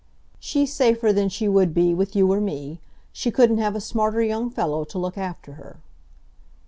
[0.39, 2.79] "She's safer than she would be, with you or me.
[3.11, 5.77] She couldn't have a smarter young fellow to look after her."